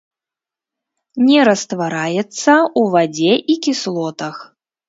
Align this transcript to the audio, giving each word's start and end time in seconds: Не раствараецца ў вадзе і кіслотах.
Не 1.25 1.37
раствараецца 1.49 2.25
ў 2.31 2.81
вадзе 2.97 3.33
і 3.53 3.61
кіслотах. 3.69 4.35